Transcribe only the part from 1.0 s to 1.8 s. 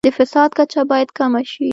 کمه شي.